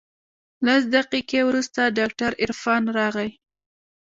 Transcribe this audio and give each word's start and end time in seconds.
لس 0.65 0.81
دقيقې 0.95 1.39
وروسته 1.45 1.81
ډاکتر 1.97 2.31
عرفان 2.43 2.83
راغى. 2.97 3.29